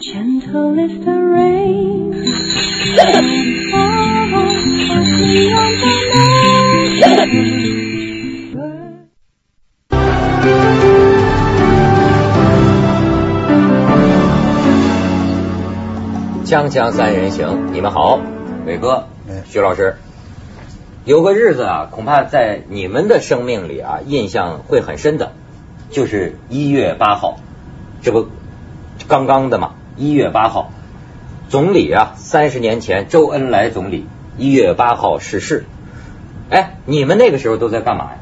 [0.00, 2.14] Gentle is the rain.
[16.44, 18.20] 锵锵三人行，你们好，
[18.66, 19.96] 伟哥哎，徐老师，
[21.04, 25.32] 有个日子啊，恐怕在你们的生命里啊，印象会很深的，
[25.90, 27.40] 就是一月八号，
[28.00, 28.28] 这不
[29.08, 30.70] 刚刚的嘛，一月八号，
[31.48, 34.06] 总理啊，三十年前周恩来总理
[34.36, 35.64] 一月八号逝世，
[36.50, 38.18] 哎，你们那个时候都在干嘛呀？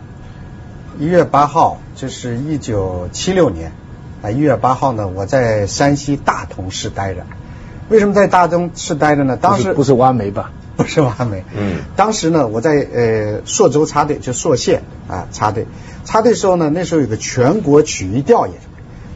[0.99, 3.73] 一月八号，这是一九七六年
[4.23, 4.31] 啊。
[4.31, 7.27] 一月八号呢，我在山西大同市待着。
[7.91, 9.37] 为什么在大同市待着呢？
[9.37, 10.53] 当时不是挖煤吧？
[10.79, 11.45] 不是挖煤。
[11.55, 15.67] 嗯当时呢，我在呃朔州插队，就朔县啊插队。
[16.07, 18.57] 插队时候呢，那时候有个全国曲艺调研。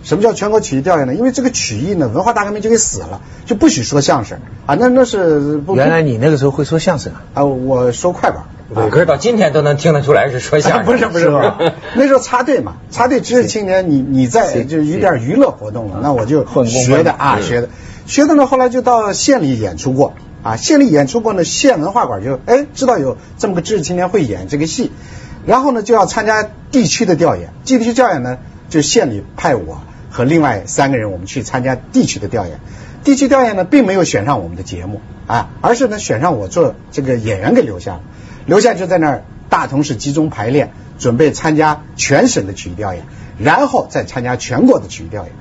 [0.02, 1.14] 什么叫全国曲艺调研呢？
[1.14, 4.38] 因为这个曲艺呢，文化大革命就给死了，就不许说相声。
[4.66, 4.76] 啊。
[4.78, 7.22] 那那是不原来你那个时候会说相声啊？
[7.34, 8.44] 啊，我说快板。
[8.90, 17.42] 可是到今天都能听得出来是说相声，不是不是不是，那时候插队嘛，插队知识青年，你你在是就有点娱乐活动了，那我就学的啊嗯。
[17.42, 17.68] 学的，
[18.06, 20.14] 学的呢，后来就到县里演出过。
[20.42, 24.90] 啊，县里演出过呢，县文化馆就哎知道有这么个知识青年会演这个戏，
[25.44, 28.38] 然后呢就要参加地区的调研，地区调研呢
[28.70, 32.60] 就县里派我和另外三个人我们去参加地区的调研。
[33.02, 38.00] 地区调研呢，并没有选上我们的节目啊，而是呢选上我做这个演员给留下了，
[38.44, 43.04] 留下就在那儿大同市集中排练，准备参加全省的曲艺调研，
[43.38, 45.32] 然后再参加全国的曲艺调研。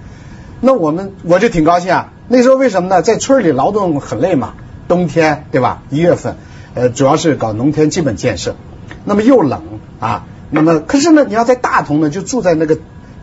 [0.62, 3.02] 那我们我就挺高兴啊，那时候为什么呢？
[3.02, 4.54] 在村里劳动很累嘛，
[4.88, 5.84] 冬天对吧？
[5.90, 6.38] 一月份，
[6.76, 8.56] 呃，主要是搞农田基本建设，
[9.04, 9.64] 那么又冷
[10.00, 12.78] 啊，那么可是呢，你要在大同呢，就住在那个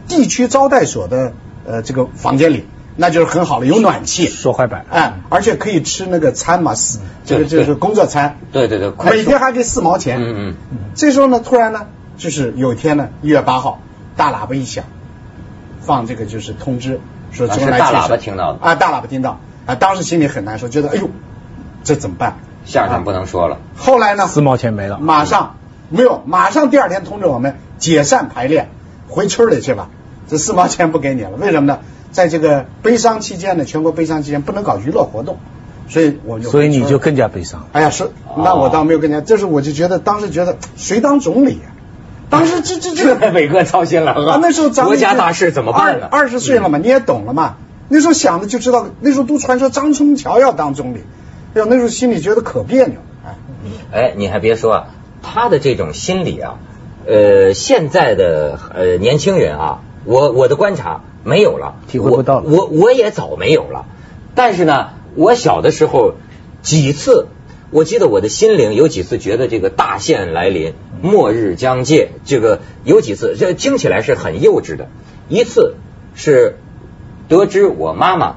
[0.09, 1.33] 地区招待所的
[1.67, 10.19] 呃这个房间里，那就是很好了，有暖气，说坏板哎，而且可以吃那个餐嘛，四这个对就是工作餐，对对对，每天还给四毛钱。
[10.21, 10.55] 嗯嗯。
[10.95, 11.87] 这时候呢，突然呢，
[12.17, 13.81] 就是有一天呢，一月八号，
[14.17, 14.85] 大喇叭一响，
[15.81, 17.01] 放这个就是通知
[17.33, 18.59] 说啊周恩来是大喇去听到的。
[18.61, 19.41] 啊，大喇叭听到。
[19.67, 21.11] 啊，当时心里很难受，觉得哎呦，
[21.83, 22.37] 这怎么办？
[22.65, 23.59] 相声不能说了。
[23.77, 24.99] 后来呢，四毛钱没了。
[24.99, 25.57] 马上
[25.89, 28.71] 没有，马上第二天通知我们解散排练，
[29.09, 29.89] 回村里去吧。
[30.29, 31.79] 这四毛钱不给你了，为什么呢？
[32.11, 35.39] 在这个悲伤期间呢，全国悲伤期间不能搞娱乐活动，
[35.89, 37.69] 所以我就所以你就更加悲伤。
[37.73, 41.69] 哎呀，是，那我倒没有跟人家，这是我就觉得当时觉得谁当总理啊？
[42.29, 46.09] 当时这这这这 伟哥操心了啊，那时候咱们国家大事怎么办呢？
[46.11, 47.57] 二二十岁了嘛，你也懂了嘛。
[47.89, 51.05] 那时候想的就知道，那时候都传说张春桥要当总理，
[51.55, 52.97] 哎呦，那时候心里觉得可别扭。
[53.25, 53.35] 哎，
[53.93, 54.87] 哎，你还别说啊，
[55.23, 56.59] 他的这种心理啊，
[57.07, 62.47] 呃，现在的呃年轻人啊，我我的观察没有了，体会不到了。
[62.49, 63.87] 我我我也早没有了，
[64.35, 66.15] 但是呢，我小的时候
[66.63, 67.27] 几次，
[67.71, 74.89] 我记得我的心灵有几次觉得这个大限来临，末日将届，这个有几次，这听起来是很幼稚的。
[75.29, 75.75] 一次
[76.15, 76.57] 是
[77.29, 78.37] 得知我妈妈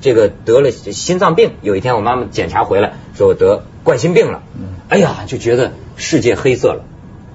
[0.00, 4.42] 这个得了心脏病，有一天我妈妈检查回来说我得冠心病了，
[4.88, 6.84] 哎呀，就觉得世界黑色了，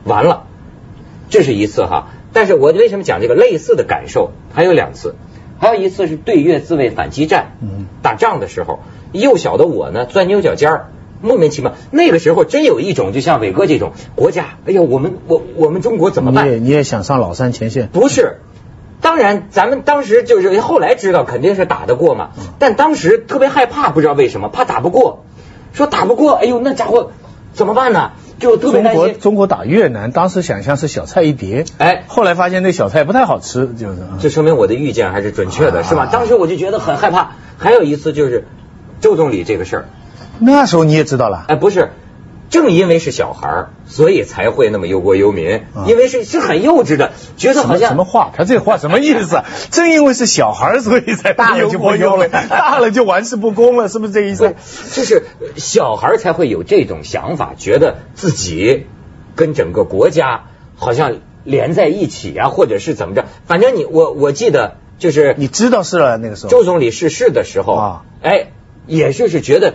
[0.05, 0.47] 完了，
[1.33, 2.09] 这是一次哈。
[2.31, 4.31] 但是我为什么讲这个类似的感受？
[4.53, 5.15] 还有两次，
[5.59, 8.79] 还有一次是对越自卫反击战，嗯打仗的时候，
[9.11, 10.89] 幼小的我呢钻牛角尖儿，
[11.21, 11.73] 莫名其妙。
[11.89, 16.47] 那个时候真有一种就像伟哥这种国家，哎呀，我们我我们中国怎么办？
[16.47, 17.87] 你也你也想上老三前线？
[17.87, 18.37] 不是，
[19.01, 22.29] 当然，咱们当时就是后来知道肯定是打得过嘛，
[22.59, 25.25] 但当时特别害怕，不知道为什么，怕打不过，
[25.73, 27.11] 说打不过，哎呦，那家伙
[27.53, 28.11] 怎么办呢？
[28.39, 29.09] 就特别中国。
[29.09, 36.09] 中国打越南，当时想象是小菜一碟，哎后来发现那小菜不太好吃，就是啊这说明我的预见还是准确的，啊是吧？
[36.11, 37.31] 当时我就觉得很害怕。
[37.57, 38.45] 还有一次就是
[38.99, 39.85] 周总理这个事儿，
[40.39, 41.45] 那时候你也知道了。
[41.47, 41.91] 哎，不是，
[42.53, 48.29] 正因为是小孩儿，所以才会那么忧国忧民，啊因为是是很幼稚的，觉得好像什么话？
[48.37, 49.45] 他这话什么意思啊？
[49.71, 54.53] 正因为是小孩儿，所以才大了就不忧忧了 大了就玩世不恭了，是不是这意思？
[54.93, 58.85] 就是小孩才会有这种想法，觉得自己
[59.35, 60.43] 跟整个国家
[60.75, 63.25] 好像连在一起啊，或者是怎么着。
[63.47, 66.51] 反正你我我记得就是你知道是了那个时候。
[66.51, 68.51] 周总理逝世的时候啊，哎，
[68.85, 69.73] 也就是觉得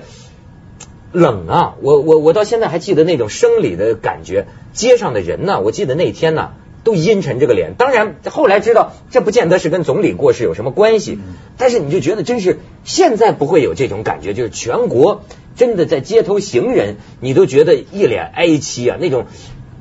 [1.12, 1.74] 冷啊。
[1.82, 6.50] 我我我到现在还记得那种生理的感觉，街上的人呢，我记得那天呢。
[6.84, 11.18] 都阴沉这个脸，当然后来知道这不见得是跟总理过世有什么关系，
[11.58, 15.22] 但是你就觉得真是现在不会有这种感觉，就是全国
[15.54, 19.26] 真的在街头行人，你都觉得一脸哀戚啊，那种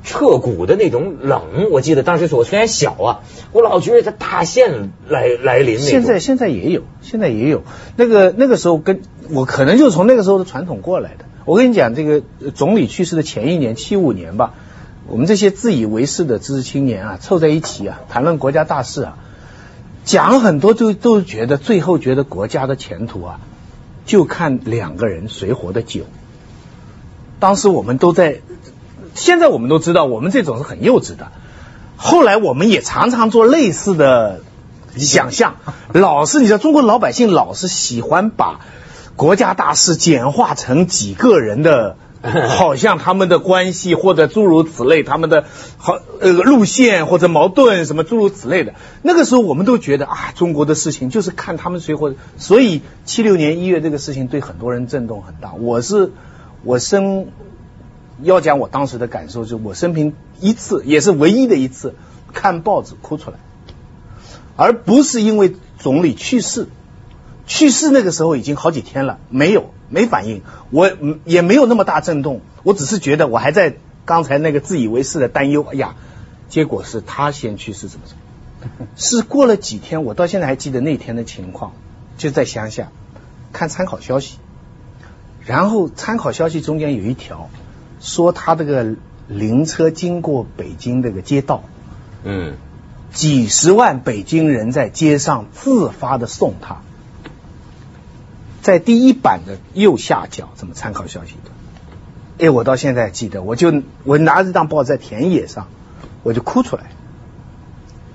[0.08, 1.68] 彻骨的那种冷。
[1.70, 3.20] 我记得当时我虽然小啊，
[3.52, 5.90] 我老觉得他大限来来临那种。
[5.90, 7.62] 现在现在也有，现在也有。
[7.96, 11.26] 那个那个时候跟我可能就是从那个时候的传统过来的。
[11.44, 12.22] 我跟你讲，这个
[12.54, 14.54] 总理去世的前一年，七五年吧，
[15.06, 19.18] 我们这些自以为是的知识青年啊，凑在一起啊，谈论国家大事啊，
[20.04, 23.40] 讲很多都都觉得最后觉得国家的前途啊，
[24.06, 26.04] 就看两个人谁活得久。
[27.40, 28.40] 当时我们都在，
[29.18, 31.32] 现在我们都知道，我们这种是很幼稚的。
[31.96, 34.40] 后来我们也常常做类似的
[34.96, 35.56] 想象，
[35.92, 38.60] 老是你知道，中国老百姓老是喜欢把
[39.16, 41.96] 国家大事简化成几个人的，
[42.48, 45.44] 好像他们的关系或者诸如此类，他们的
[45.76, 48.74] 好呃路线或者矛盾什么诸如此类的。
[49.02, 55.54] 那个时候我们都觉得啊，中国的事情就是看他们谁或者，所以七六年一月这个事情对很多人震动很大。
[55.54, 56.12] 我是
[56.62, 57.26] 我生
[58.22, 61.94] 要讲我当时的感受，就是我生平一次，也是唯一的一次
[62.32, 63.38] 看报纸哭出来，
[64.56, 66.68] 而不是因为总理去世。
[67.46, 70.90] 去世那个时候已经好几天了，没有没反应，我
[71.24, 75.64] 也没有那么大震动，我只是觉得我还在刚才那个自以为是的担忧。
[75.70, 75.94] 哎呀，
[76.50, 78.86] 结果是他先去世，怎么怎么？
[78.96, 81.72] 是过了几天，我到现在还记得那天的情况，
[82.18, 82.90] 就在乡下
[83.52, 84.36] 看参考消息，
[85.46, 87.48] 然后参考消息中间有一条
[88.00, 88.94] 说他这个
[89.26, 91.64] 灵车经过北京这个街道，
[92.24, 92.54] 嗯，
[93.12, 96.82] 几十万北京人在街上自发的送他，
[98.62, 105.68] 在第一版的右下角怎么参考消息的，哎，我到现在记得，我就我拿着这张报纸在田野上，
[106.22, 106.90] 我就哭出来。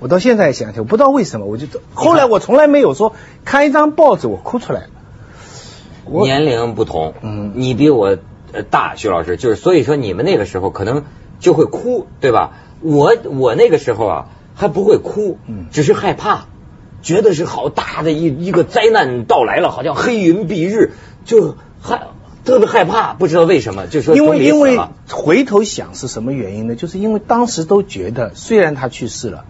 [0.00, 3.14] 我到现在想起，我不知道为什么，我就后来我从来没有说
[3.44, 4.90] 看一张报纸我哭出来了。
[6.04, 7.52] 我年龄不同，嗯。
[7.54, 8.18] 你比我
[8.54, 11.04] 呃大，徐老师，就是所以说你们那个时候可能
[11.40, 12.52] 就会哭，对吧？
[12.80, 16.46] 我我那个时候啊还不会哭，嗯只是害怕，
[17.02, 20.92] 觉得是好大的一一个灾难到来了，好像黑云蔽日，
[21.24, 22.02] 就害
[22.44, 24.78] 特别害怕，不知道为什么，就说因为因为
[25.10, 26.76] 回头想是什么原因呢？
[26.76, 29.44] 就是因为当时都觉得，虽然他去世了，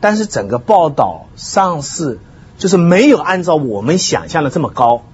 [0.00, 2.18] 但是整个报道上市
[2.58, 5.04] 就是没有按照我们想象的这么高。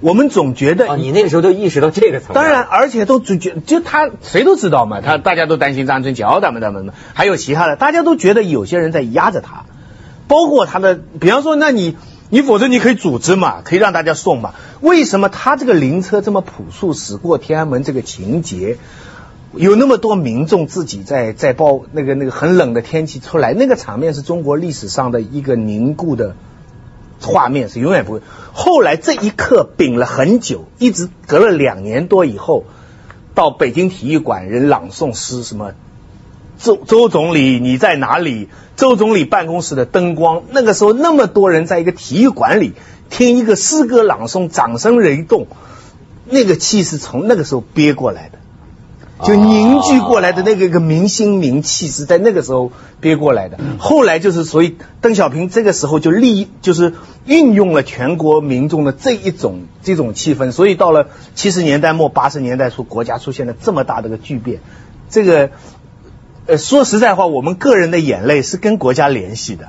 [0.00, 9.64] 我们总觉得啊，你那个时候都意识到这个层面，当然，而且都只觉就他谁都知道嘛，他大家都担心张春桥他们他们还有其他的，大家都觉得有些人在压着他，
[10.28, 11.96] 包括他的，比方说，那你
[12.28, 14.52] 你否则你可以组织嘛，可以让大家送嘛。
[14.82, 18.76] 为什么他这个灵车这么朴素驶过天安门这个情节，
[19.54, 26.36] 有那么多民众自己在在报那个那个很冷的天气出来，那个场面是中国历史上的一个凝固的
[27.20, 28.22] 画面是永远不会。
[28.52, 32.64] 后来这一刻秉了很久，一直隔了两年多以后，
[33.34, 35.72] 到北京体育馆人朗诵诗什么。
[36.58, 38.48] 周周总理你在哪里？
[38.76, 42.72] 周总理办公室的灯光，那个时候那么多人在一个体育馆里
[43.10, 45.46] 听一个诗歌朗诵，掌声雷动，
[46.24, 48.38] 那个气是从那个时候憋过来的。
[49.24, 52.70] 就凝聚过来的那个一个明星名气是在那个时候
[53.00, 53.58] 憋过来的。
[53.78, 64.60] 后来就是，所以邓小平这个时候就利就是运用了全国民众的这一种这种气氛，所以到了七十年代末八十年代初，国家出现了这么大的个巨变。
[65.08, 65.50] 这个
[66.46, 69.68] 呃，说实在话，我们个人的眼泪是跟国家联系的。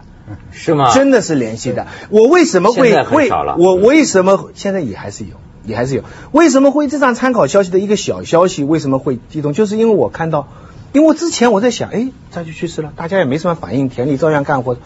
[0.52, 0.94] 是吗？
[0.94, 1.88] 真的是联系的。
[2.10, 6.04] 我为什么会会我为什么现在也还是有，也还是有？
[6.32, 9.54] 为什么会这张参考消息的一个小消息为什么会激动？
[9.54, 10.48] 就是因为我看到，
[10.94, 14.78] 因为我之前我在想，哎，他就去世了，大家也没什么反应，田里照样干活。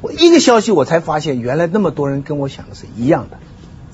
[0.00, 3.38] 我一个消息我才发现，原来那么多人跟我想的是一样的。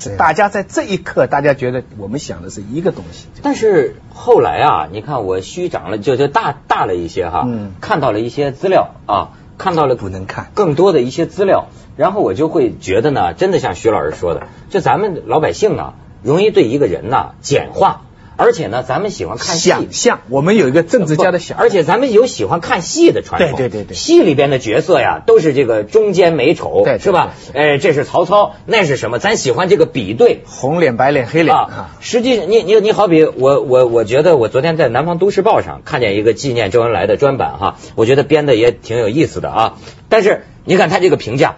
[0.03, 3.29] 对大家在这一刻，大家觉得我们想的是一个东西。
[3.43, 18.03] 但是后来啊，你看我虚长了，就就大大了一些哈，嗯看到了一些资料啊，看到了不能看更多的一些资料，然后我就会觉得呢，真的像徐老师说的，就咱们老百姓啊，容易对一个人呐简化，
[18.37, 19.69] 而且呢，咱们喜欢看戏。
[19.69, 27.35] 想象，我们有一个政治家的想象，而且咱们有喜欢看戏的传统，对对对对戏里边的角色呀，都是这个中间美丑，对对是吧？
[27.55, 29.21] 哎，这是曹操，那是什么？
[29.21, 39.75] 咱喜欢这个比对，红脸白脸黑脸啊，实际上，你你你好比我我我觉得我昨天在南方都市报上看见一个纪念周恩来的专版哈，我觉得编的也挺有意思的啊。
[40.09, 41.57] 但是你看他这个评价，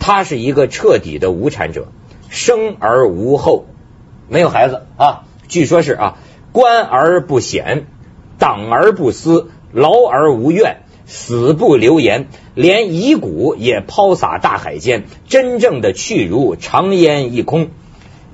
[0.00, 1.88] 他是一个彻底的无产者，
[2.28, 3.66] 生而无后，
[4.28, 6.16] 没有孩子啊，据说是啊，
[6.52, 7.86] 官而不显，
[8.38, 10.82] 党而不思，劳而无怨。
[11.10, 17.70] 死不留言，连遗骨也抛洒大海间，真正的去如长烟一空。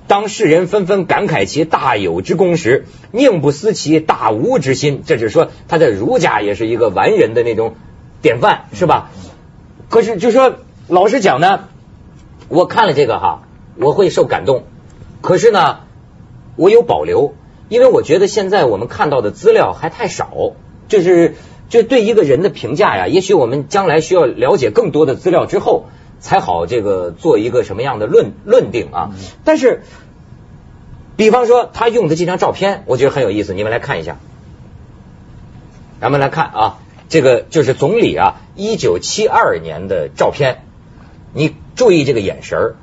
[0.08, 5.04] 当世人纷纷感慨其大有之功时，宁不思其大无之心。
[5.06, 7.76] 这就是说，他在儒家也是一个完人的那种
[8.20, 9.12] 典范，是吧？
[9.88, 10.54] 可是就说
[10.88, 11.68] 老实讲呢，
[12.48, 13.42] 我看了这个哈，
[13.76, 14.64] 我会受感动。
[15.20, 15.78] 可是呢，
[16.56, 17.34] 我有保留，
[17.68, 20.52] 因为我觉得现在我们看到的资料还太少，
[20.88, 21.34] 就是
[21.68, 25.86] 就对一个人的评价呀，也许我们将来需要了解更多的资料之后，
[26.20, 29.10] 才好这个做一个什么样的论论定啊。
[29.44, 29.82] 但是，
[31.16, 34.18] 比方说他用的这张照片，我觉得很有意思，你们来看一下。
[36.00, 40.62] 咱们来看啊，这个就是总理啊，一九七二年的照片，
[41.32, 42.76] 你注意这个眼神儿。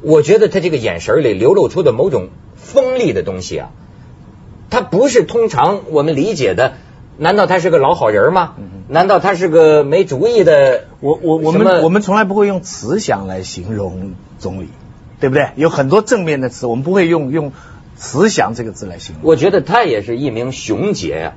[0.00, 2.28] 我觉得他这个眼神里流露出的某种
[2.64, 3.70] 锋利的东西啊，
[4.70, 6.72] 他不是通常我们理解的。
[7.16, 8.54] 难道他是个老好人吗？
[8.88, 10.86] 难道他是个没主意的？
[10.98, 14.68] 我我我们我们从来不会用慈祥来形容总理，
[15.20, 15.50] 对不对？
[15.54, 17.52] 有很多正面的词，我们不会用用
[17.94, 19.24] 慈祥这个字来形容。
[19.24, 21.34] 我觉得他也是一名雄杰呀、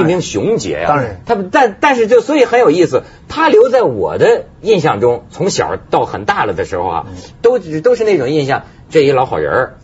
[0.00, 9.74] 一名雄杰呀、当然他但但是就所以很有意思，他留在我的印象中，从小到很大了的时候啊，嗯都都是那种印象，这一老好人儿，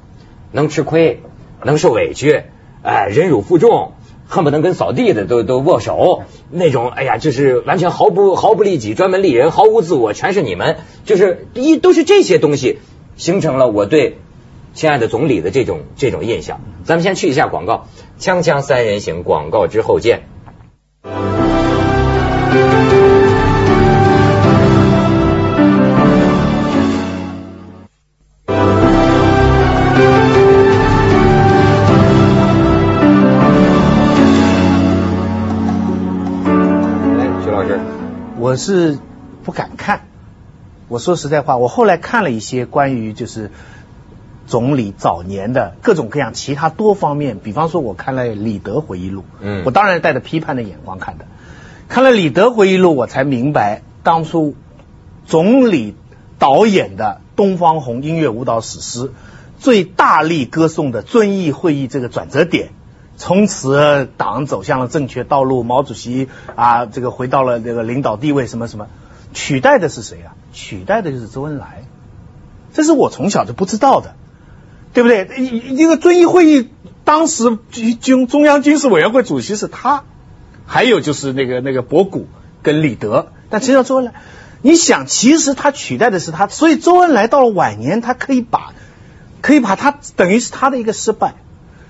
[0.55, 1.21] 能吃亏，
[1.65, 2.45] 能受委屈，
[2.83, 3.93] 哎、忍辱负重。
[4.27, 12.79] 恨不能跟扫地的都都握手，那种哎呀，就是完全毫不毫不利己，专门利人，毫无自我，全是你们，就是一都是这些东西
[13.17, 14.17] 形成了我对
[14.73, 16.63] 亲爱的总理的这种这种印象。
[16.85, 17.87] 咱们先去一下广告，
[18.19, 20.23] 锵锵三人行广告之后见。
[38.37, 38.99] 我是
[39.45, 40.03] 不敢看。
[40.89, 43.51] 我说实在话，我后来看了一些关于就是
[44.47, 51.27] 总理早年的各种各样其他多方面，比方说我看了李德回忆录，嗯我当然带着批判的眼光看的。
[51.89, 54.55] 看了李德回忆录，我才明白当初
[55.27, 55.95] 总理
[56.39, 59.13] 导演的《东方红》音乐舞蹈史诗
[59.59, 62.71] 最大力歌颂的遵义会议这个转折点。
[63.17, 68.89] 从此党走向了正确道路，毛主席啊，这个回到了这个领导地位，什么什么，
[69.33, 70.35] 取代的是谁啊？
[70.53, 71.85] 取代的就是周恩来，
[72.73, 74.15] 这是我从小就不知道的，
[74.93, 75.29] 对不对？
[75.39, 76.71] 一个遵义会议
[77.05, 80.05] 当时军中央军事委员会主席是他，
[80.67, 82.27] 还有就是那个那个博古
[82.63, 84.15] 跟李德，但实际上周恩来，
[84.61, 88.73] 你想，其实他取代的是他，所以周恩来到了晚年，他可以把
[89.41, 91.35] 可以把他等于是他的一个失败。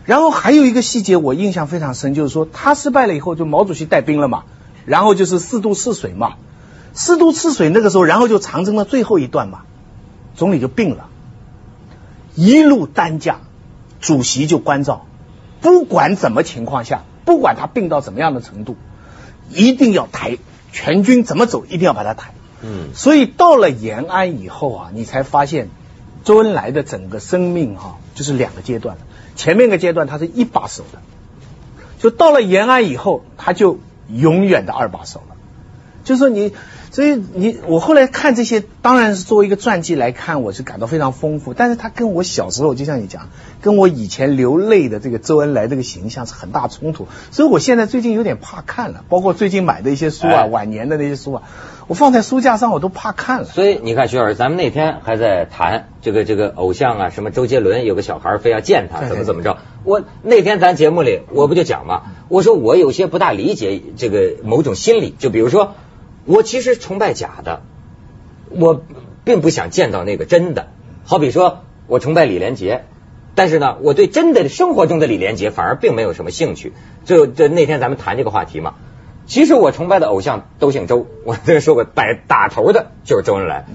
[0.05, 4.45] 然后还有一个细节我印象非常深，就是说他失败了以后，就毛主席带兵了嘛，
[4.85, 6.35] 然后就是四渡赤水嘛，
[6.93, 9.63] 四渡赤水那个时候，然后就长征的最后一段嘛，
[10.35, 11.09] 总理就病了，
[12.35, 13.41] 一路担架，
[14.01, 15.07] 主席就关照，
[15.61, 18.77] 不管怎么情况下，不管他病到怎么样的程度，
[19.49, 20.37] 一定要抬，
[20.71, 22.35] 全军怎么走一定要把他抬。
[22.61, 22.91] 嗯。
[22.95, 25.71] 所以到了延安以后啊，你才发现
[26.25, 28.97] 周恩来的整个生命哈、就是两个阶段，
[29.37, 31.01] 前面一个阶段他是一把手的，
[31.99, 33.79] 就到了延安以后，他就
[34.09, 35.35] 永远的二把手了。
[36.05, 36.53] 就是说你，
[36.91, 41.55] 所以你我后来看这些，当然是作为一个传记来看，我是感到非常丰富。
[41.55, 43.31] 但是他跟我小时候，就像你讲，
[43.63, 47.09] 跟我以前流泪的这个周恩来这个形象是很大冲突。
[47.31, 51.43] 所以我现在最近有点怕看了，包括最近买的一些书啊，晚年的那些书啊，
[51.87, 53.45] 我放在书架上我都怕看了。
[53.45, 59.59] 所以你看，徐老师，咱们那天还在谈这个这个偶像啊，什么周杰伦有个小孩非要见他，怎么怎么着。
[59.85, 65.75] 我那天咱节目里我不就讲嘛，我说我有些不大理解这个某种心理，就比如说
[66.25, 67.63] 我其实崇拜假的，
[68.51, 68.83] 我
[69.25, 70.69] 并不想见到那个真的。
[71.05, 72.85] 好比说我崇拜李连杰。
[73.37, 76.73] 但是呢，我对真的生活中的李连杰反而并没有什么兴趣。
[77.05, 78.75] 就这那天咱们谈这个话题嘛，
[79.27, 83.67] 其实我崇拜的偶像都姓周， 我这说过，摆打头的就是周恩来。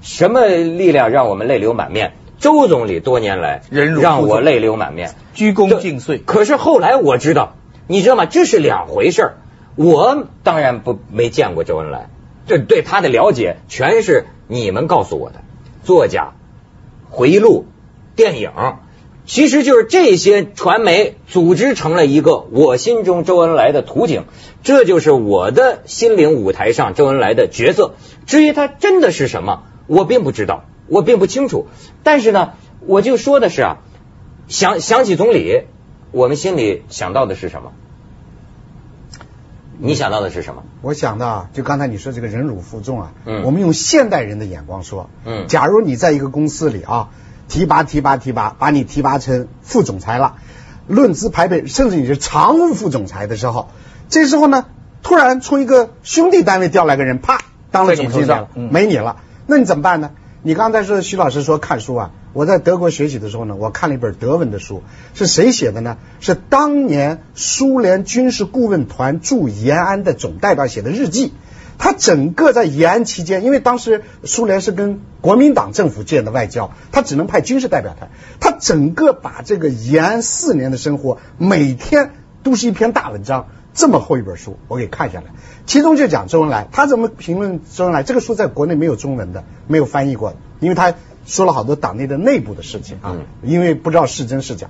[0.00, 2.14] 什么力量让我们泪流满面？
[2.38, 6.20] 周总理多年来让我泪流满面，鞠躬尽瘁。
[6.24, 7.54] 可是后来我知道，
[7.86, 8.26] 你知道吗？
[8.26, 9.34] 这是两回事儿。
[9.76, 12.10] 我当然不没见过周恩来，
[12.46, 15.36] 这对他的了解全是你们告诉我的。
[15.84, 16.32] 作家、
[17.10, 17.66] 回忆录、
[18.16, 18.50] 电影，
[19.24, 24.24] 其实就是这些传媒组织成了一个我心中周恩来的图景，
[24.62, 27.94] 这就是我的心灵舞台上周恩来的角色。
[28.26, 31.68] 至于他真的是什么，我并不知道，我并不清楚。
[32.02, 33.76] 但是呢，我就说的是啊，
[34.48, 35.62] 想想起总理，
[36.10, 37.72] 我们心里想到的是什么？
[39.78, 40.64] 你想到的是什么？
[40.82, 47.10] 我想到啊，就刚才你说这个忍辱负重啊，嗯我们用现代人的眼光说，嗯假如你在一个公司里啊，
[47.52, 50.36] 提拔提拔提拔，把你提拔成副总裁了，
[50.86, 53.68] 论资排辈，甚至你是常务副总裁的时候，
[54.08, 54.64] 这时候呢，
[55.02, 57.40] 突然从一个兄弟单位调来个人，啪
[57.70, 60.12] 当了总经理了，嗯没你了，那你怎么办呢？
[60.42, 64.82] 你刚才说徐老师说看书啊，我在德国学习的时候呢，我看了一本德文的书，
[65.12, 65.98] 是谁写的呢？
[66.20, 71.34] 是当年苏联军事顾问团驻延安的总代表写的日记。
[71.82, 78.08] 他整个在延安期间，因为当时苏联是跟国民党政府建的外交，他只能派军事代表团。
[78.38, 82.12] 他整个把这个延安四年的生活，每天
[82.44, 85.24] 都是一篇大文章，这么厚一本书，我给看下来。
[85.66, 88.04] 其中就讲周恩来，他怎么评论周恩来？
[88.04, 90.94] 这个书在国内没有中文的，没有翻译过，因为他
[91.26, 94.68] 说了好多党内的内部的事情啊，因为不知道是真是假。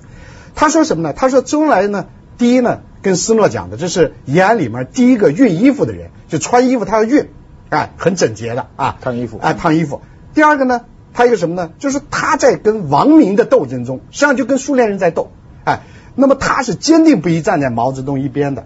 [0.55, 1.13] 他说什么呢？
[1.13, 7.27] 他说周恩来呢，第一呢，跟斯诺讲的，这是延安里面第一个熨衣服的人，就穿衣服他要熨，
[7.69, 10.01] 哎，很整洁的啊，烫衣服哎，烫衣服。
[10.33, 10.81] 第二个呢，
[11.13, 11.71] 他一个什么呢？
[11.79, 15.31] 就是他在跟王明的斗争中，实际上就跟苏联人在斗，
[15.63, 15.81] 哎，
[16.15, 18.65] 那么他是坚定不移站在毛泽东一边的。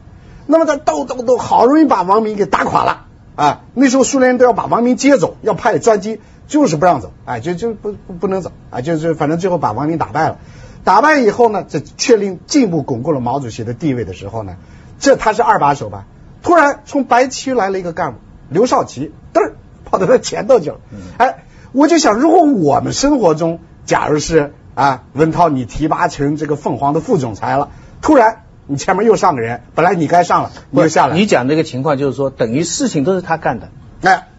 [0.50, 3.64] 那么他斗斗斗，好容易把王明给打垮了啊！
[3.74, 10.38] 那时候苏联人都要把王明接走，要派专机，就是不让走，哎，就就不不不能走啊，就是反正最后把王明打败了。
[10.88, 14.56] 打败以后呢，这确定进一步巩固了毛主席的地位的时候呢，
[15.00, 16.06] 这他是二把手吧？
[16.42, 20.78] 突然从白区来了一个干部刘少奇，嘚儿跑到他前头去了。
[21.18, 27.68] 哎，我就想，如果我们生活中，假如是啊，文涛你提拔成这个凤凰的副总裁了，
[28.02, 33.72] 突然你前面又上个人，本来你该上了，你又下来，你讲这个情况就是说，等于事情都是他干的。
[34.04, 34.30] 哎，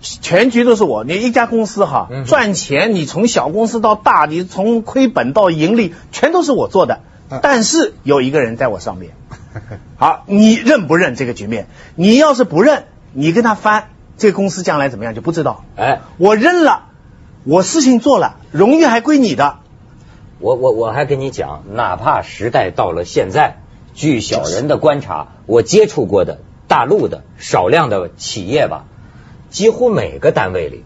[0.00, 7.00] 全局都是我，你一家公司哈，嗯赚钱你从小公司到大，你从亏本到盈利，全都是我做的
[7.30, 7.40] 嗯。
[7.42, 9.12] 但是有一个人在我上面，
[9.96, 11.66] 好，你认不认这个局面？
[11.94, 13.88] 你要是不认，你跟他翻，
[14.18, 15.64] 这个公司将来怎么样就不知道。
[15.76, 16.86] 哎，我认了，
[17.44, 19.56] 我事情做了，荣誉还归你的。
[20.38, 23.56] 我我我还跟你讲，哪怕时代到了现在，
[23.94, 28.84] 据小人的观察，我接触过的大陆的少量的企业吧，
[29.50, 30.84] 几乎每个单位里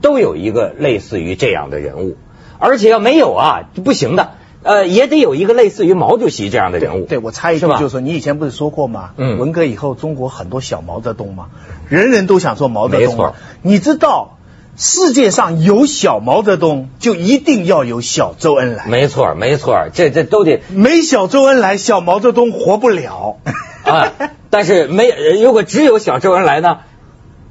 [0.00, 2.16] 都有一个类似于这样的人物，
[2.58, 4.32] 而且要没有啊不行的，
[4.62, 7.06] 呃，也得有一个类似于毛主席这样的人物。
[7.06, 9.10] 对，我猜一句就是说，你以前不是说过吗？
[9.16, 11.46] 嗯文革以后，中国很多小毛泽东嘛，
[11.88, 13.10] 人人都想做毛泽东嘛。
[13.10, 14.38] 没错你知道，
[14.76, 18.86] 世界上有小毛泽东，就一定要有小周恩来。
[18.86, 23.38] 没错，没错，这这都得 没小周恩来，小毛泽东活不了。
[23.84, 24.12] 啊。
[24.50, 26.78] 但是没，呃如果只有小周恩来呢，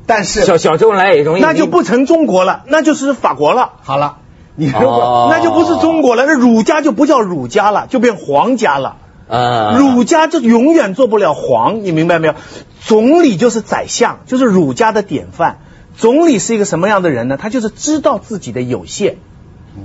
[0.06, 3.74] 但是小小周恩来也容易那就不成中国了，那就是法国了。
[3.84, 4.18] 好了，
[4.56, 8.98] 你如哦果那就不是中国了，那儒家就不叫儒家了，就变皇家了。
[9.30, 12.36] 啊，儒家就永远做不了皇，你明白没有？
[12.82, 15.60] 总理就是宰相，就是儒家的典范。
[15.96, 17.38] 总理是一个什么样的人呢？
[17.38, 19.18] 他就是知道自己的有限，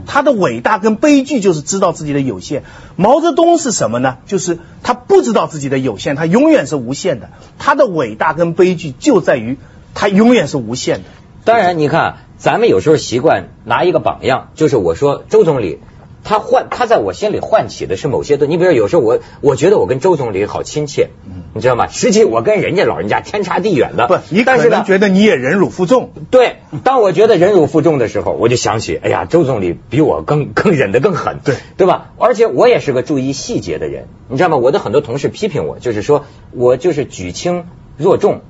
[0.06, 2.64] 他的伟大跟悲剧就是知道自己的有限。
[2.96, 4.16] 毛泽东是什么呢？
[4.26, 7.30] 就是他不知道自己的有限，他永远是无限的。
[7.58, 9.56] 他的伟大跟悲剧就在于
[9.98, 11.04] 他永远是无限的。
[11.44, 15.80] 当然，你看，咱们有时候习惯拿一个榜样，就是我说周总理，
[16.22, 18.52] 他唤他在我心里唤起的是某些东西。
[18.52, 21.10] 你比如有时候我我觉得我跟周总理好亲切，
[21.52, 21.88] 你知道吗？
[21.88, 24.06] 实际我跟人家老人家天差地远的。
[24.06, 32.12] 不，你可但是呢能，觉得你也忍辱负重，对，当我觉得忍辱负重的时候，我就想起，哎呀，周总理比我更更忍得更狠，对对吧？
[32.18, 34.58] 而且我也是个注意细节的人，你知道吗？
[34.58, 37.64] 我的很多同事批评我，就是说我就是举轻
[37.96, 38.42] 若重，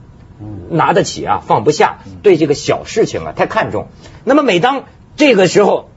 [0.70, 3.88] 拿得起啊放不下，对这个小事情啊太看重。
[4.24, 4.84] 那么每当
[5.16, 5.90] 这个时候。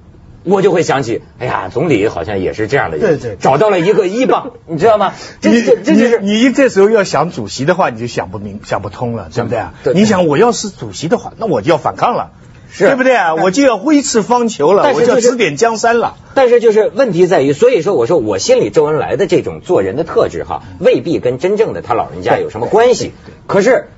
[0.43, 5.13] 我就会想起，哎呀，总理好像也是这样的人，对对找到了一个依傍， 你知道吗？
[5.39, 9.75] 这你这这就是你你这时候要想主席的话，你就想不明想不通了，对不对啊？
[9.84, 12.32] 对你想我要是主席的话，那我就要反抗了，
[12.71, 13.36] 是对不对啊？
[13.36, 16.17] 我就要挥斥方遒了，我就要指点江山了。
[16.34, 23.12] 但是就是问题在于，所以说我说我心里周恩来的这种做人的特质哈，未必跟真正的他老人家有什么关系。
[23.45, 23.89] 可是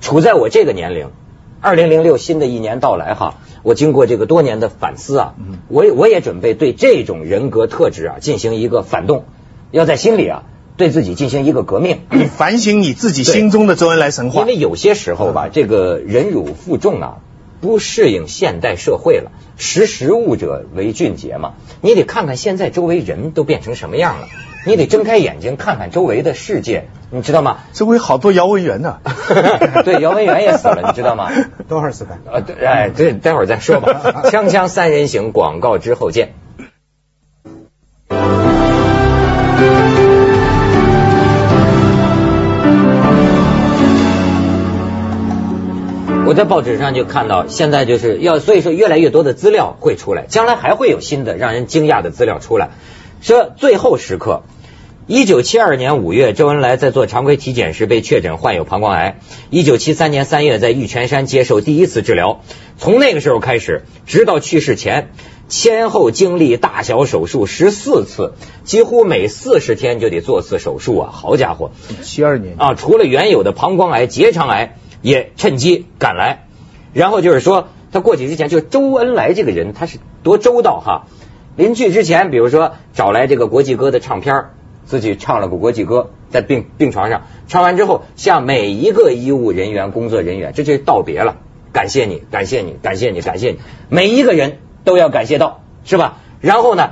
[0.00, 1.08] 处在我这个年龄，
[1.60, 5.34] 二零零六新的一年到来哈，我经过这个多年的反思啊，
[5.68, 9.24] 我也我也准备对这种人格特质啊进行一个反动，
[9.70, 10.42] 要在心里啊
[10.76, 12.00] 对自己进行一个革命。
[12.10, 14.54] 你反省你自己心中的周恩来神话因为。
[14.56, 17.16] 有些时候吧，这个忍辱负重啊，
[17.60, 19.30] 不适应现代社会了。
[19.56, 24.28] 识时务者为俊杰嘛，你得看看现在周围人都变成什么样了，
[24.66, 27.58] 你得睁开眼睛看看周围的世界，你知道吗？
[27.74, 29.00] 周围好多姚文元呢。
[29.84, 31.30] 对，姚文元也死了，你知道吗？
[31.68, 32.18] 多会儿死的。
[32.32, 34.22] 呃，对，哎，这待会儿再说吧。
[34.32, 36.32] 锵锵三人行，广告之后见。
[46.26, 52.70] 我我在报纸上就看到，现在就是要，所以说越来越多的资料会出来，将来还会有新的让人惊讶的资料出来。
[53.20, 54.42] 说最后时刻，
[55.06, 59.18] 一九七二年五月，周恩来在做常规体检时被确诊患有膀胱癌。
[59.50, 62.40] 一九七三年三月，在玉泉山接受第一次治疗。
[62.78, 65.10] 从那个时候开始，直到去世前，
[65.46, 71.10] 先后经历大小手术十四次，几乎每四十天就得做次手术啊！
[71.12, 76.46] 好家伙，七二年啊，除了原有的膀胱癌、结肠癌，也趁机赶来。
[76.94, 81.08] 然后就是说，他过去之前，就是周恩来这个人，他是多周到哈。
[81.56, 91.36] 临去之前，比如说找来这个国际歌的唱片儿自己唱了个国际歌，在病病床上唱完之后，向每一个医务人员、工作人员，这就是道别了，
[91.72, 96.18] 感谢你，感谢你，感谢你，感谢你，每一个人都要感谢到，是吧？
[96.40, 96.90] 然后呢，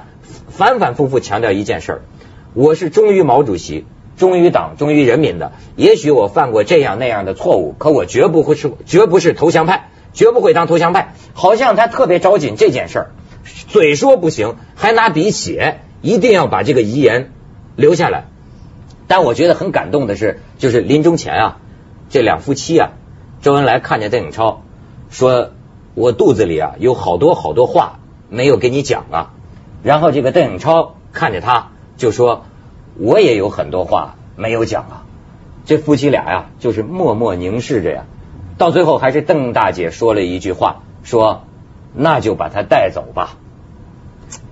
[0.48, 2.02] 反反复复强调一件事儿，
[2.54, 3.84] 我是忠于毛主席、
[4.16, 5.52] 忠于党、忠于人民的。
[5.76, 11.14] 也许我犯过这样那样的错误，可我绝不会是，绝不是投降派，绝不会当投降派。
[11.34, 13.10] 好像他特别着紧这件事儿，
[13.68, 17.30] 嘴说不行，还拿笔写，一定要把这个遗言
[17.76, 18.24] 留下来。
[19.08, 21.56] 但我觉得很感动的是，就是临终前啊，
[22.08, 22.90] 这两夫妻啊，
[23.40, 24.62] 周恩来看见邓颖超，
[25.10, 25.50] 说
[25.94, 29.34] 我肚子里啊有好多好多话没有给你讲啊。
[29.82, 32.44] 然后这个邓颖超看着他就说，
[32.96, 35.02] 我也有很多话没有讲啊。
[35.64, 38.04] 这夫妻俩呀，就是默默凝视着呀。
[38.58, 41.44] 到最后还是邓大姐说了一句话，说
[41.94, 43.36] 那就把他带走吧。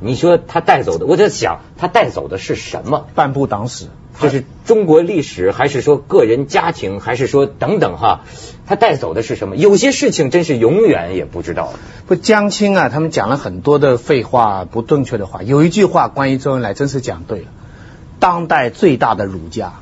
[0.01, 3.07] 你说他带走的，我在想他带走的是什么？
[3.15, 3.87] 半部党史，
[4.21, 8.21] 就是中国历史，还是说个人家庭，还是说等等哈？
[8.67, 9.57] 他带走的是什么？
[9.57, 11.73] 有些事情真是永远也不知道。
[12.07, 15.43] 不，江青啊，他们讲了很多的废话、不正确的话。
[15.43, 17.47] 有一句话关于周恩来，真是讲对了。
[18.19, 19.73] 当代最大的儒家，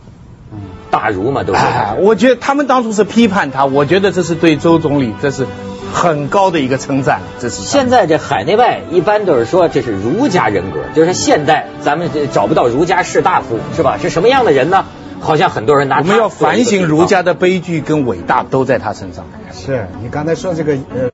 [0.52, 1.58] 嗯大儒嘛，都是。
[1.58, 5.46] 哎，我觉得他们当初是批判他，我觉得这是对周总理这是
[5.92, 7.20] 很高的一个称赞。
[7.38, 13.98] 这是现在这海内外一般都是说这是儒家人格，就是现代咱们这找不到儒家士大夫是吧？
[14.00, 14.84] 是什么样的人呢？
[15.20, 19.26] 好像很多人拿他我们要反省儒家的悲剧跟伟大都在他身上。
[19.52, 21.00] 是你刚才说这个呃。